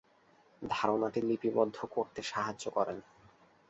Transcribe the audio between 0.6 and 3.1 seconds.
ধারণাটি লিপিবদ্ধ করতে সাহায্য করেন।